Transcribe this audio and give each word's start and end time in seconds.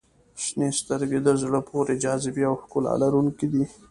•شنې 0.43 0.69
سترګې 0.79 1.19
د 1.23 1.29
زړه 1.41 1.59
پورې 1.69 1.93
جاذبې 2.03 2.43
او 2.49 2.55
ښکلا 2.61 2.93
لرونکي 3.03 3.47
دي. 3.53 3.65